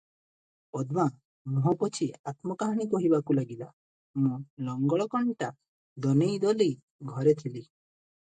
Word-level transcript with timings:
"ପଦ୍ମା 0.75 1.03
ମୁହଁ 1.57 1.73
ପୋଛି 1.81 2.05
ଆତ୍ମକାହାଣୀ 2.31 2.87
କହିବାକୁ 2.93 3.35
ଲାଗିଲା, 3.39 3.67
"ମୁଁ 4.23 4.39
ଲଙ୍ଗଳକଣ୍ଟା 4.69 5.51
ଦନେଇ 6.07 6.41
ଦଳେଇ 6.47 6.73
ଘରେ 7.13 7.35
ଥିଲି। 7.43 7.63